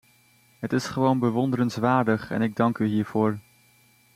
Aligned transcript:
Het 0.59 0.73
is 0.73 0.85
gewoon 0.85 1.19
bewonderenswaardig 1.19 2.31
en 2.31 2.41
ik 2.41 2.55
dank 2.55 2.77
u 2.77 2.85
hiervoor. 2.85 3.37